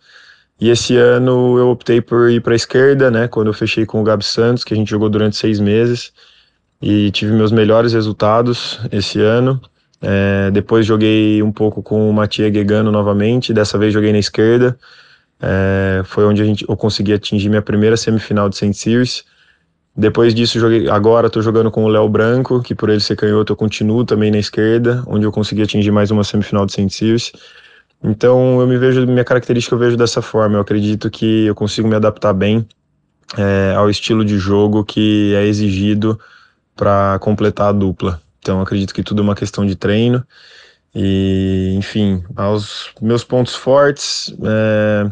E 0.59 0.69
esse 0.69 0.95
ano 0.95 1.57
eu 1.57 1.69
optei 1.69 1.99
por 2.01 2.29
ir 2.29 2.41
para 2.41 2.53
a 2.53 2.55
esquerda, 2.55 3.11
né? 3.11 3.27
Quando 3.27 3.47
eu 3.47 3.53
fechei 3.53 3.85
com 3.85 3.99
o 3.99 4.03
Gabi 4.03 4.23
Santos, 4.23 4.63
que 4.63 4.73
a 4.73 4.77
gente 4.77 4.89
jogou 4.89 5.09
durante 5.09 5.35
seis 5.35 5.59
meses, 5.59 6.13
e 6.81 7.11
tive 7.11 7.33
meus 7.33 7.51
melhores 7.51 7.93
resultados 7.93 8.79
esse 8.91 9.19
ano. 9.19 9.59
É, 10.01 10.51
depois 10.51 10.85
joguei 10.85 11.41
um 11.41 11.51
pouco 11.51 11.81
com 11.81 12.09
o 12.09 12.13
Matia 12.13 12.49
Guegano 12.49 12.91
novamente, 12.91 13.53
dessa 13.53 13.77
vez 13.77 13.93
joguei 13.93 14.11
na 14.11 14.19
esquerda. 14.19 14.77
É, 15.41 16.01
foi 16.05 16.25
onde 16.25 16.41
a 16.41 16.45
gente, 16.45 16.65
eu 16.67 16.77
consegui 16.77 17.13
atingir 17.13 17.49
minha 17.49 17.61
primeira 17.61 17.97
semifinal 17.97 18.47
de 18.47 18.55
St. 18.55 18.73
Series. 18.73 19.23
Depois 19.97 20.35
disso, 20.35 20.59
joguei, 20.59 20.89
agora 20.89 21.27
estou 21.27 21.41
jogando 21.41 21.71
com 21.71 21.85
o 21.85 21.87
Léo 21.87 22.07
Branco, 22.09 22.61
que 22.61 22.75
por 22.75 22.89
ele 22.89 22.99
ser 22.99 23.15
canhoto, 23.15 23.53
eu 23.53 23.57
continuo 23.57 24.03
também 24.03 24.29
na 24.29 24.37
esquerda, 24.37 25.03
onde 25.07 25.25
eu 25.25 25.31
consegui 25.31 25.61
atingir 25.61 25.91
mais 25.91 26.11
uma 26.11 26.23
semifinal 26.23 26.65
de 26.65 26.73
St. 26.73 26.89
Series. 26.89 27.31
Então 28.05 28.61
eu 28.61 28.67
me 28.67 28.77
vejo, 28.77 29.05
minha 29.07 29.23
característica 29.23 29.73
eu 29.73 29.79
vejo 29.79 29.97
dessa 29.97 30.21
forma. 30.21 30.57
Eu 30.57 30.61
acredito 30.61 31.09
que 31.09 31.45
eu 31.45 31.55
consigo 31.55 31.87
me 31.87 31.95
adaptar 31.95 32.33
bem 32.33 32.67
é, 33.35 33.73
ao 33.75 33.89
estilo 33.89 34.23
de 34.23 34.37
jogo 34.37 34.85
que 34.85 35.33
é 35.35 35.45
exigido 35.45 36.19
para 36.75 37.17
completar 37.19 37.69
a 37.69 37.71
dupla. 37.71 38.21
Então 38.39 38.61
acredito 38.61 38.93
que 38.93 39.01
tudo 39.01 39.21
é 39.21 39.23
uma 39.23 39.35
questão 39.35 39.65
de 39.65 39.75
treino. 39.75 40.23
E, 40.93 41.73
enfim, 41.77 42.23
aos 42.35 42.91
meus 43.01 43.23
pontos 43.23 43.55
fortes, 43.55 44.33
é, 44.43 45.11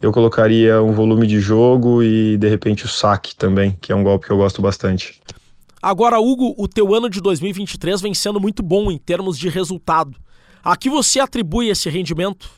eu 0.00 0.10
colocaria 0.10 0.82
um 0.82 0.92
volume 0.92 1.26
de 1.26 1.38
jogo 1.38 2.02
e 2.02 2.36
de 2.38 2.48
repente 2.48 2.86
o 2.86 2.88
saque 2.88 3.36
também, 3.36 3.76
que 3.80 3.92
é 3.92 3.94
um 3.94 4.02
golpe 4.02 4.26
que 4.26 4.32
eu 4.32 4.38
gosto 4.38 4.62
bastante. 4.62 5.20
Agora, 5.80 6.18
Hugo, 6.18 6.54
o 6.58 6.66
teu 6.66 6.94
ano 6.94 7.08
de 7.08 7.20
2023 7.20 8.00
vem 8.00 8.14
sendo 8.14 8.40
muito 8.40 8.62
bom 8.62 8.90
em 8.90 8.98
termos 8.98 9.38
de 9.38 9.48
resultado. 9.48 10.16
A 10.62 10.76
que 10.76 10.90
você 10.90 11.20
atribui 11.20 11.68
esse 11.68 11.88
rendimento? 11.88 12.50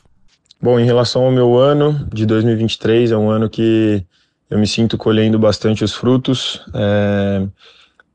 Bom, 0.61 0.79
em 0.79 0.85
relação 0.85 1.23
ao 1.23 1.31
meu 1.31 1.57
ano 1.57 2.07
de 2.13 2.25
2023, 2.25 3.11
é 3.11 3.17
um 3.17 3.29
ano 3.29 3.49
que 3.49 4.05
eu 4.49 4.59
me 4.59 4.67
sinto 4.67 4.97
colhendo 4.97 5.39
bastante 5.39 5.83
os 5.83 5.93
frutos. 5.93 6.61
É, 6.73 7.47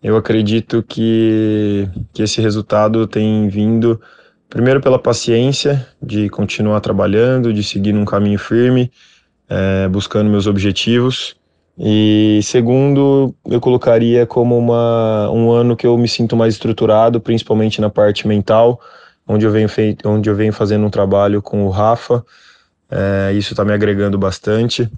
eu 0.03 0.17
acredito 0.17 0.83
que, 0.83 1.89
que 2.13 2.23
esse 2.23 2.41
resultado 2.41 3.07
tem 3.07 3.49
vindo, 3.49 4.01
primeiro, 4.49 4.81
pela 4.81 4.99
paciência 4.99 5.87
de 6.03 6.29
continuar 6.29 6.81
trabalhando, 6.81 7.53
de 7.53 7.63
seguir 7.63 7.93
num 7.93 8.05
caminho 8.05 8.39
firme, 8.39 8.91
é, 9.49 9.89
buscando 9.89 10.31
meus 10.31 10.47
objetivos. 10.47 11.35
E 11.79 12.41
segundo, 12.43 13.35
eu 13.47 13.61
colocaria 13.61 14.27
como 14.27 14.59
uma, 14.59 15.31
um 15.31 15.51
ano 15.51 15.77
que 15.77 15.87
eu 15.87 15.97
me 15.97 16.09
sinto 16.09 16.37
mais 16.37 16.55
estruturado, 16.55 17.21
principalmente 17.21 17.81
na 17.81 17.89
parte 17.89 18.29
mental 18.29 18.81
onde 19.29 19.45
eu 19.45 19.53
venho, 19.53 19.69
feito, 19.69 20.09
onde 20.09 20.31
eu 20.31 20.35
venho 20.35 20.53
fazendo 20.53 20.87
um 20.87 20.91
trabalho 20.91 21.43
com 21.43 21.67
o 21.67 21.71
Rafa. 21.71 22.25
É, 22.91 23.33
isso 23.35 23.53
está 23.53 23.65
me 23.65 23.73
agregando 23.73 24.17
bastante. 24.17 24.91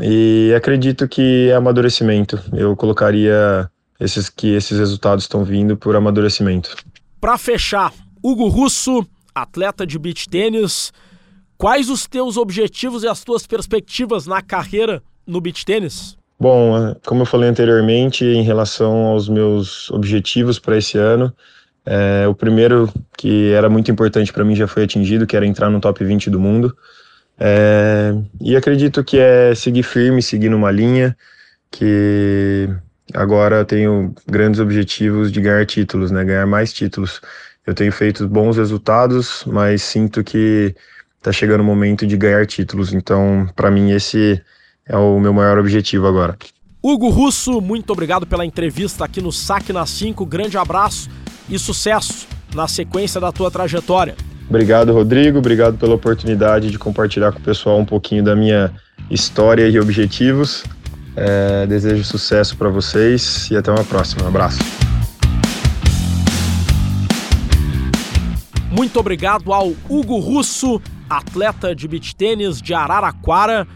E 0.00 0.54
acredito 0.56 1.08
que 1.08 1.48
é 1.50 1.54
amadurecimento. 1.54 2.40
Eu 2.52 2.76
colocaria 2.76 3.68
esses 3.98 4.28
que 4.28 4.54
esses 4.54 4.78
resultados 4.78 5.24
estão 5.24 5.44
vindo 5.44 5.76
por 5.76 5.96
amadurecimento. 5.96 6.76
Para 7.20 7.36
fechar, 7.36 7.92
Hugo 8.22 8.46
Russo, 8.46 9.04
atleta 9.34 9.84
de 9.84 9.98
beach 9.98 10.28
tênis, 10.28 10.92
quais 11.56 11.90
os 11.90 12.06
teus 12.06 12.36
objetivos 12.36 13.02
e 13.02 13.08
as 13.08 13.24
tuas 13.24 13.44
perspectivas 13.44 14.24
na 14.24 14.40
carreira 14.40 15.02
no 15.26 15.40
beach 15.40 15.64
tênis? 15.64 16.16
Bom, 16.38 16.94
como 17.04 17.22
eu 17.22 17.26
falei 17.26 17.48
anteriormente, 17.48 18.24
em 18.24 18.42
relação 18.42 19.06
aos 19.06 19.28
meus 19.28 19.90
objetivos 19.90 20.60
para 20.60 20.78
esse 20.78 20.96
ano, 20.96 21.34
é, 21.84 22.26
o 22.28 22.34
primeiro 22.34 22.92
que 23.16 23.50
era 23.52 23.68
muito 23.70 23.90
importante 23.90 24.32
para 24.32 24.44
mim 24.44 24.54
já 24.54 24.66
foi 24.66 24.84
atingido, 24.84 25.26
que 25.26 25.36
era 25.36 25.46
entrar 25.46 25.70
no 25.70 25.80
top 25.80 26.04
20 26.04 26.30
do 26.30 26.38
mundo. 26.38 26.76
É, 27.38 28.14
e 28.40 28.56
acredito 28.56 29.02
que 29.04 29.18
é 29.18 29.54
seguir 29.54 29.82
firme, 29.82 30.22
seguir 30.22 30.48
numa 30.48 30.70
linha, 30.70 31.16
que 31.70 32.68
agora 33.14 33.64
tenho 33.64 34.14
grandes 34.26 34.60
objetivos 34.60 35.30
de 35.30 35.40
ganhar 35.40 35.64
títulos, 35.64 36.10
né? 36.10 36.24
Ganhar 36.24 36.46
mais 36.46 36.72
títulos. 36.72 37.20
Eu 37.66 37.74
tenho 37.74 37.92
feito 37.92 38.26
bons 38.26 38.56
resultados, 38.56 39.44
mas 39.46 39.82
sinto 39.82 40.24
que 40.24 40.74
está 41.16 41.32
chegando 41.32 41.60
o 41.60 41.64
momento 41.64 42.06
de 42.06 42.16
ganhar 42.16 42.46
títulos. 42.46 42.92
Então, 42.92 43.48
para 43.54 43.70
mim, 43.70 43.92
esse 43.92 44.40
é 44.86 44.96
o 44.96 45.18
meu 45.20 45.32
maior 45.32 45.58
objetivo 45.58 46.06
agora. 46.06 46.36
Hugo 46.82 47.08
Russo, 47.08 47.60
muito 47.60 47.92
obrigado 47.92 48.26
pela 48.26 48.44
entrevista 48.44 49.04
aqui 49.04 49.20
no 49.20 49.32
Saque 49.32 49.72
na 49.72 49.84
5. 49.84 50.24
Grande 50.24 50.56
abraço 50.56 51.10
e 51.48 51.58
sucesso 51.58 52.26
na 52.54 52.66
sequência 52.66 53.20
da 53.20 53.32
tua 53.32 53.50
trajetória. 53.50 54.14
Obrigado, 54.48 54.92
Rodrigo. 54.92 55.38
Obrigado 55.38 55.76
pela 55.76 55.94
oportunidade 55.94 56.70
de 56.70 56.78
compartilhar 56.78 57.32
com 57.32 57.38
o 57.38 57.42
pessoal 57.42 57.78
um 57.78 57.84
pouquinho 57.84 58.24
da 58.24 58.34
minha 58.34 58.72
história 59.10 59.68
e 59.68 59.78
objetivos. 59.78 60.64
É, 61.14 61.66
desejo 61.66 62.04
sucesso 62.04 62.56
para 62.56 62.68
vocês 62.68 63.50
e 63.50 63.56
até 63.56 63.70
uma 63.70 63.84
próxima. 63.84 64.24
Um 64.24 64.28
abraço. 64.28 64.58
Muito 68.70 68.98
obrigado 69.00 69.52
ao 69.52 69.72
Hugo 69.88 70.18
Russo, 70.18 70.80
atleta 71.10 71.74
de 71.74 71.88
beach 71.88 72.14
tênis 72.14 72.62
de 72.62 72.72
Araraquara 72.72 73.66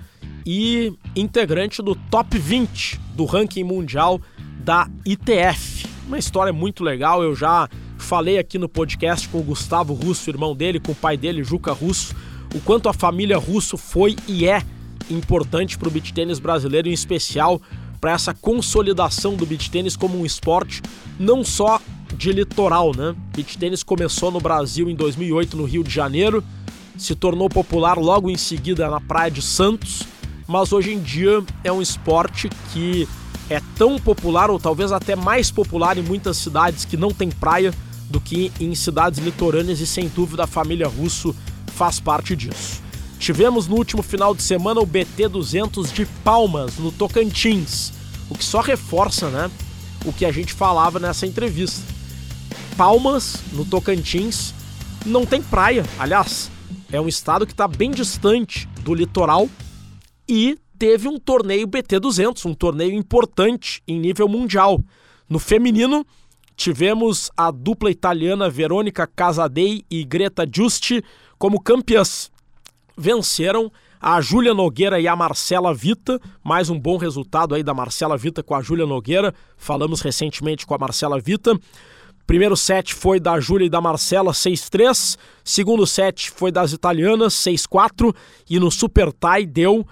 e 0.46 0.92
integrante 1.16 1.82
do 1.82 1.94
top 1.94 2.38
20 2.38 3.00
do 3.14 3.24
ranking 3.24 3.64
mundial 3.64 4.20
da 4.64 4.88
ITF 5.04 5.71
uma 6.06 6.18
história 6.18 6.52
muito 6.52 6.82
legal. 6.82 7.22
Eu 7.22 7.34
já 7.34 7.68
falei 7.98 8.38
aqui 8.38 8.58
no 8.58 8.68
podcast 8.68 9.28
com 9.28 9.38
o 9.38 9.42
Gustavo 9.42 9.94
Russo, 9.94 10.28
irmão 10.28 10.54
dele, 10.54 10.80
com 10.80 10.92
o 10.92 10.96
pai 10.96 11.16
dele, 11.16 11.44
Juca 11.44 11.72
Russo, 11.72 12.14
o 12.54 12.60
quanto 12.60 12.88
a 12.88 12.92
família 12.92 13.38
Russo 13.38 13.76
foi 13.76 14.16
e 14.26 14.46
é 14.46 14.62
importante 15.10 15.78
para 15.78 15.88
o 15.88 15.90
beach 15.90 16.12
tênis 16.12 16.38
brasileiro, 16.38 16.88
em 16.88 16.92
especial 16.92 17.60
para 18.00 18.12
essa 18.12 18.34
consolidação 18.34 19.36
do 19.36 19.46
beach 19.46 19.70
tênis 19.70 19.96
como 19.96 20.18
um 20.18 20.26
esporte 20.26 20.82
não 21.18 21.44
só 21.44 21.80
de 22.16 22.32
litoral, 22.32 22.94
né? 22.94 23.14
Beach 23.34 23.56
tênis 23.56 23.82
começou 23.82 24.30
no 24.30 24.40
Brasil 24.40 24.90
em 24.90 24.94
2008 24.94 25.56
no 25.56 25.64
Rio 25.64 25.84
de 25.84 25.90
Janeiro, 25.90 26.42
se 26.98 27.14
tornou 27.14 27.48
popular 27.48 27.96
logo 27.96 28.28
em 28.28 28.36
seguida 28.36 28.90
na 28.90 29.00
Praia 29.00 29.30
de 29.30 29.40
Santos, 29.40 30.02
mas 30.46 30.72
hoje 30.72 30.92
em 30.92 31.00
dia 31.00 31.42
é 31.64 31.72
um 31.72 31.80
esporte 31.80 32.50
que 32.72 33.08
é 33.52 33.62
tão 33.76 33.98
popular 33.98 34.50
ou 34.50 34.58
talvez 34.58 34.92
até 34.92 35.14
mais 35.14 35.50
popular 35.50 35.98
em 35.98 36.02
muitas 36.02 36.36
cidades 36.36 36.84
que 36.84 36.96
não 36.96 37.10
tem 37.10 37.30
praia 37.30 37.72
do 38.08 38.20
que 38.20 38.52
em 38.60 38.74
cidades 38.74 39.18
litorâneas 39.18 39.80
e 39.80 39.86
sem 39.86 40.08
dúvida 40.08 40.44
a 40.44 40.46
família 40.46 40.88
Russo 40.88 41.34
faz 41.68 41.98
parte 41.98 42.36
disso. 42.36 42.82
Tivemos 43.18 43.68
no 43.68 43.76
último 43.76 44.02
final 44.02 44.34
de 44.34 44.42
semana 44.42 44.80
o 44.80 44.86
BT 44.86 45.28
200 45.28 45.92
de 45.92 46.04
Palmas 46.24 46.76
no 46.76 46.90
Tocantins, 46.90 47.92
o 48.28 48.36
que 48.36 48.44
só 48.44 48.60
reforça, 48.60 49.28
né, 49.28 49.50
o 50.04 50.12
que 50.12 50.24
a 50.24 50.32
gente 50.32 50.52
falava 50.52 50.98
nessa 50.98 51.26
entrevista. 51.26 51.80
Palmas 52.76 53.36
no 53.52 53.64
Tocantins 53.64 54.52
não 55.06 55.24
tem 55.24 55.42
praia. 55.42 55.84
Aliás, 55.98 56.50
é 56.90 57.00
um 57.00 57.08
estado 57.08 57.46
que 57.46 57.52
está 57.52 57.68
bem 57.68 57.90
distante 57.90 58.68
do 58.82 58.94
litoral 58.94 59.48
e 60.28 60.58
teve 60.82 61.06
um 61.06 61.16
torneio 61.16 61.68
BT200, 61.68 62.44
um 62.44 62.54
torneio 62.54 62.92
importante 62.92 63.80
em 63.86 64.00
nível 64.00 64.26
mundial. 64.26 64.80
No 65.30 65.38
feminino, 65.38 66.04
tivemos 66.56 67.30
a 67.36 67.52
dupla 67.52 67.88
italiana 67.88 68.50
Verônica 68.50 69.06
Casadei 69.06 69.84
e 69.88 70.02
Greta 70.02 70.44
Giusti 70.44 71.00
como 71.38 71.60
campeãs. 71.60 72.32
Venceram 72.98 73.70
a 74.00 74.20
Júlia 74.20 74.52
Nogueira 74.52 74.98
e 74.98 75.06
a 75.06 75.14
Marcela 75.14 75.72
Vita, 75.72 76.20
mais 76.42 76.68
um 76.68 76.80
bom 76.80 76.96
resultado 76.96 77.54
aí 77.54 77.62
da 77.62 77.72
Marcela 77.72 78.16
Vita 78.16 78.42
com 78.42 78.56
a 78.56 78.60
Júlia 78.60 78.84
Nogueira. 78.84 79.32
Falamos 79.56 80.00
recentemente 80.00 80.66
com 80.66 80.74
a 80.74 80.78
Marcela 80.78 81.20
Vita. 81.20 81.56
Primeiro 82.26 82.56
set 82.56 82.92
foi 82.92 83.20
da 83.20 83.38
Júlia 83.38 83.66
e 83.66 83.70
da 83.70 83.80
Marcela, 83.80 84.32
6-3. 84.32 85.16
Segundo 85.44 85.86
set 85.86 86.28
foi 86.28 86.50
das 86.50 86.72
italianas, 86.72 87.34
6-4. 87.34 88.12
E 88.50 88.58
no 88.58 88.68
Super 88.68 89.12
Tie 89.12 89.46
deu 89.46 89.86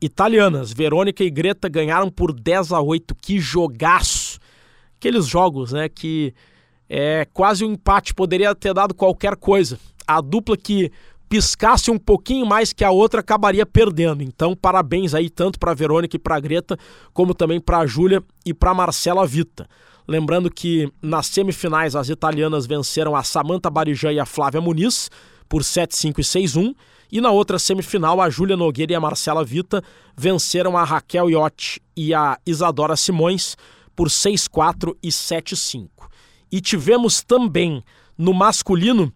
italianas. 0.00 0.72
Verônica 0.72 1.22
e 1.22 1.30
Greta 1.30 1.68
ganharam 1.68 2.10
por 2.10 2.32
10 2.32 2.72
a 2.72 2.80
8. 2.80 3.14
Que 3.14 3.38
jogaço! 3.38 4.38
Aqueles 4.96 5.26
jogos, 5.26 5.72
né, 5.72 5.88
que 5.88 6.34
é 6.88 7.26
quase 7.32 7.64
um 7.64 7.72
empate, 7.72 8.14
poderia 8.14 8.54
ter 8.54 8.74
dado 8.74 8.94
qualquer 8.94 9.36
coisa. 9.36 9.78
A 10.06 10.20
dupla 10.20 10.56
que 10.56 10.90
piscasse 11.28 11.90
um 11.90 11.98
pouquinho 11.98 12.46
mais 12.46 12.72
que 12.72 12.82
a 12.82 12.90
outra 12.90 13.20
acabaria 13.20 13.66
perdendo. 13.66 14.22
Então, 14.22 14.56
parabéns 14.56 15.14
aí 15.14 15.28
tanto 15.28 15.58
para 15.58 15.74
Verônica 15.74 16.16
e 16.16 16.18
para 16.18 16.40
Greta, 16.40 16.78
como 17.12 17.34
também 17.34 17.60
para 17.60 17.78
a 17.78 17.86
Júlia 17.86 18.22
e 18.44 18.54
para 18.54 18.74
Marcela 18.74 19.26
Vita. 19.26 19.68
Lembrando 20.06 20.50
que 20.50 20.90
nas 21.02 21.26
semifinais 21.26 21.94
as 21.94 22.08
italianas 22.08 22.66
venceram 22.66 23.14
a 23.14 23.22
Samantha 23.22 23.68
Barijã 23.68 24.10
e 24.10 24.18
a 24.18 24.24
Flávia 24.24 24.60
Muniz 24.60 25.10
por 25.48 25.62
7-5 25.62 26.18
e 26.18 26.22
6-1. 26.22 26.74
E 27.10 27.20
na 27.20 27.30
outra 27.30 27.58
semifinal, 27.58 28.20
a 28.20 28.28
Júlia 28.28 28.56
Nogueira 28.56 28.92
e 28.92 28.94
a 28.94 29.00
Marcela 29.00 29.44
Vita 29.44 29.82
venceram 30.16 30.76
a 30.76 30.84
Raquel 30.84 31.30
Iotti 31.30 31.80
e 31.96 32.12
a 32.14 32.38
Isadora 32.46 32.96
Simões 32.96 33.56
por 33.96 34.08
6-4 34.08 34.94
e 35.02 35.08
7-5. 35.08 35.88
E 36.52 36.60
tivemos 36.60 37.22
também 37.22 37.82
no 38.16 38.32
masculino 38.32 39.12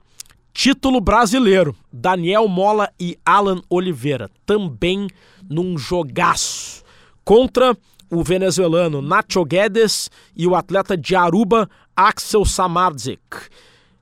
título 0.52 1.00
brasileiro, 1.00 1.74
Daniel 1.92 2.46
Mola 2.48 2.90
e 2.98 3.18
Alan 3.24 3.60
Oliveira, 3.70 4.30
também 4.44 5.08
num 5.48 5.78
jogaço 5.78 6.82
contra 7.24 7.76
o 8.10 8.22
venezuelano 8.22 9.00
Nacho 9.00 9.44
Guedes 9.44 10.10
e 10.36 10.46
o 10.46 10.54
atleta 10.54 10.96
de 10.96 11.16
Aruba 11.16 11.68
Axel 11.96 12.44
Samardzik. 12.44 13.20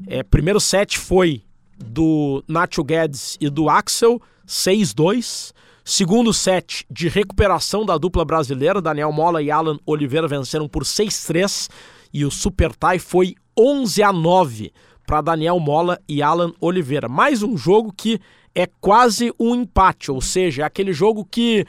É, 0.06 0.22
primeiro 0.22 0.58
set 0.58 0.98
foi 0.98 1.42
do 1.84 2.44
Nacho 2.46 2.84
Guedes 2.84 3.36
e 3.40 3.48
do 3.48 3.68
Axel, 3.68 4.20
6-2. 4.46 5.52
Segundo 5.84 6.32
set 6.32 6.86
de 6.90 7.08
recuperação 7.08 7.84
da 7.84 7.96
dupla 7.96 8.24
brasileira, 8.24 8.80
Daniel 8.80 9.10
Mola 9.10 9.42
e 9.42 9.50
Alan 9.50 9.78
Oliveira 9.84 10.28
venceram 10.28 10.68
por 10.68 10.84
6-3 10.84 11.68
e 12.12 12.24
o 12.24 12.30
Super 12.30 12.72
Tie 12.74 12.98
foi 12.98 13.34
11 13.58 14.02
a 14.02 14.12
9 14.12 14.72
para 15.06 15.20
Daniel 15.20 15.58
Mola 15.58 15.98
e 16.08 16.22
Alan 16.22 16.52
Oliveira. 16.60 17.08
Mais 17.08 17.42
um 17.42 17.56
jogo 17.56 17.92
que 17.96 18.20
é 18.54 18.68
quase 18.80 19.32
um 19.38 19.54
empate, 19.54 20.10
ou 20.10 20.20
seja, 20.20 20.62
é 20.62 20.64
aquele 20.64 20.92
jogo 20.92 21.24
que 21.24 21.66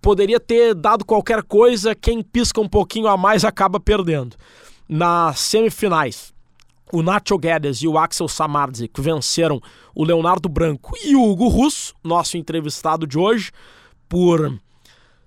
poderia 0.00 0.38
ter 0.38 0.74
dado 0.74 1.04
qualquer 1.04 1.42
coisa, 1.42 1.94
quem 1.94 2.22
pisca 2.22 2.60
um 2.60 2.68
pouquinho 2.68 3.08
a 3.08 3.16
mais 3.16 3.44
acaba 3.44 3.80
perdendo. 3.80 4.36
Nas 4.88 5.40
semifinais, 5.40 6.32
o 6.92 7.02
Nacho 7.02 7.38
Guedes 7.38 7.78
e 7.78 7.88
o 7.88 7.98
Axel 7.98 8.28
Samardzik 8.28 9.00
venceram 9.00 9.60
o 9.94 10.04
Leonardo 10.04 10.48
Branco 10.48 10.94
e 11.04 11.16
o 11.16 11.22
Hugo 11.22 11.48
Russo, 11.48 11.94
nosso 12.02 12.36
entrevistado 12.36 13.06
de 13.06 13.18
hoje, 13.18 13.50
por 14.08 14.56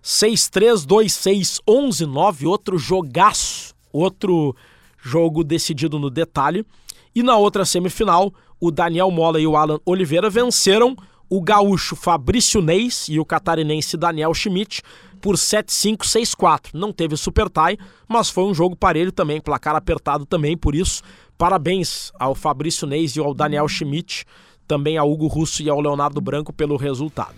6-3, 0.04 0.86
2-6, 0.86 1.60
11-9, 1.68 2.48
outro 2.48 2.78
jogaço, 2.78 3.74
outro 3.92 4.56
jogo 5.02 5.44
decidido 5.44 6.00
no 6.00 6.10
detalhe. 6.10 6.66
E 7.14 7.22
na 7.22 7.36
outra 7.36 7.66
semifinal, 7.66 8.34
o 8.60 8.72
Daniel 8.72 9.12
Mola 9.12 9.40
e 9.40 9.48
o 9.48 9.58
Alan 9.58 9.80
Oliveira 9.86 10.30
venceram 10.30 10.96
o 11.30 11.42
gaúcho 11.42 11.96
Fabrício 11.96 12.62
Neis 12.62 13.08
e 13.08 13.20
o 13.20 13.26
catarinense 13.26 13.96
Daniel 13.96 14.34
Schmidt 14.34 14.82
por 15.20 15.36
7-5, 15.36 16.00
6-4. 16.00 16.70
Não 16.74 16.92
teve 16.92 17.16
super 17.18 17.50
tie, 17.50 17.78
mas 18.08 18.30
foi 18.30 18.46
um 18.46 18.54
jogo 18.54 18.76
parelho 18.76 19.12
também, 19.12 19.42
placar 19.42 19.76
apertado 19.76 20.26
também, 20.26 20.58
por 20.58 20.74
isso 20.74 21.04
Parabéns 21.40 22.12
ao 22.20 22.36
Fabrício 22.36 22.86
Neis 22.86 23.16
e 23.16 23.20
ao 23.22 23.34
Daniel 23.34 23.66
Schmidt, 23.70 24.26
também 24.68 24.98
ao 24.98 25.10
Hugo 25.10 25.26
Russo 25.26 25.64
e 25.64 25.70
ao 25.70 25.80
Leonardo 25.80 26.20
Branco 26.20 26.52
pelo 26.52 26.76
resultado. 26.76 27.36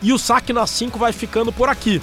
E 0.00 0.12
o 0.12 0.18
Saque 0.18 0.52
na 0.52 0.68
5 0.68 0.96
vai 0.96 1.12
ficando 1.12 1.52
por 1.52 1.68
aqui, 1.68 2.00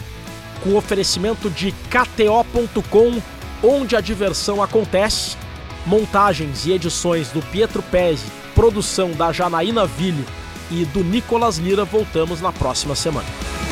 com 0.62 0.75
oferecimento 0.75 1.49
de 1.49 1.71
KTO.com, 1.71 3.21
onde 3.63 3.95
a 3.95 4.01
diversão 4.01 4.62
acontece, 4.62 5.38
montagens 5.86 6.65
e 6.65 6.73
edições 6.73 7.29
do 7.29 7.41
Pietro 7.43 7.81
Pezzi, 7.81 8.27
produção 8.53 9.12
da 9.12 9.31
Janaína 9.31 9.86
Ville 9.88 10.25
e 10.69 10.84
do 10.84 11.01
Nicolas 11.01 11.58
Lira. 11.58 11.86
Voltamos 11.86 12.41
na 12.41 12.51
próxima 12.51 12.93
semana. 12.93 13.64